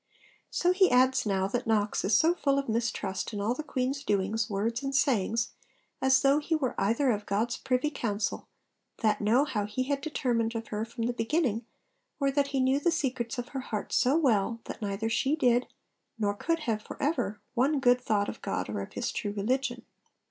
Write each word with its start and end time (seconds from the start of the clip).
So 0.49 0.71
he 0.71 0.89
adds 0.89 1.27
now 1.27 1.47
that 1.49 1.67
Knox 1.67 2.03
'is 2.03 2.17
so 2.17 2.33
full 2.33 2.57
of 2.57 2.67
mistrust 2.67 3.33
in 3.33 3.39
all 3.39 3.53
the 3.53 3.61
Queen's 3.61 4.03
doings, 4.03 4.49
words, 4.49 4.81
and 4.81 4.95
sayings, 4.95 5.51
as 6.01 6.23
though 6.23 6.39
he 6.39 6.55
were 6.55 6.73
either 6.81 7.11
of 7.11 7.27
God's 7.27 7.57
privy 7.57 7.91
counsel, 7.91 8.47
that 9.03 9.21
know 9.21 9.45
how 9.45 9.67
He 9.67 9.83
had 9.83 10.01
determined 10.01 10.55
of 10.55 10.69
her 10.69 10.85
from 10.85 11.03
the 11.05 11.13
beginning, 11.13 11.67
or 12.19 12.31
that 12.31 12.47
he 12.47 12.59
knew 12.59 12.79
the 12.79 12.89
secrets 12.89 13.37
of 13.37 13.49
her 13.49 13.59
heart 13.59 13.93
so 13.93 14.17
well, 14.17 14.59
that 14.63 14.81
neither 14.81 15.07
she 15.07 15.35
did 15.35 15.67
nor 16.17 16.33
could 16.33 16.61
have 16.61 16.81
for 16.81 16.99
ever 16.99 17.39
one 17.53 17.79
good 17.79 18.01
thought 18.01 18.27
of 18.27 18.41
God 18.41 18.69
or 18.69 18.81
of 18.81 18.93
His 18.93 19.11
true 19.11 19.33
religion.' 19.33 19.83